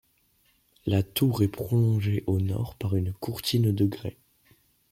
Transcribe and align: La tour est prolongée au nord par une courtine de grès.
La 0.87 1.03
tour 1.03 1.43
est 1.43 1.47
prolongée 1.47 2.23
au 2.25 2.39
nord 2.39 2.73
par 2.73 2.95
une 2.95 3.13
courtine 3.13 3.71
de 3.71 3.85
grès. 3.85 4.17